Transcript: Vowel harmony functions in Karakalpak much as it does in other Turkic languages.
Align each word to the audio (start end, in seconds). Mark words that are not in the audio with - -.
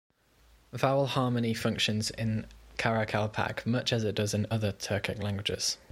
Vowel 0.73 1.05
harmony 1.05 1.53
functions 1.53 2.09
in 2.09 2.47
Karakalpak 2.79 3.67
much 3.67 3.93
as 3.93 4.03
it 4.03 4.15
does 4.15 4.33
in 4.33 4.47
other 4.49 4.71
Turkic 4.71 5.21
languages. 5.21 5.77